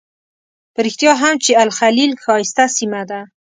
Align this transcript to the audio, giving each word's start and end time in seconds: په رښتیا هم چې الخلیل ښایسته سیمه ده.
په 0.73 0.79
رښتیا 0.85 1.11
هم 1.21 1.35
چې 1.43 1.51
الخلیل 1.63 2.11
ښایسته 2.23 2.65
سیمه 2.77 3.01
ده. 3.09 3.21